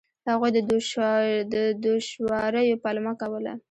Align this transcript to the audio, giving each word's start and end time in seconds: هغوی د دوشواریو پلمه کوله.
هغوی 0.29 0.49
د 0.57 1.57
دوشواریو 1.85 2.81
پلمه 2.83 3.13
کوله. 3.21 3.53